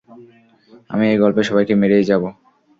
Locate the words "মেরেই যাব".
1.75-2.23